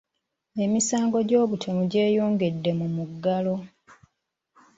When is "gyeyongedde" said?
1.91-2.71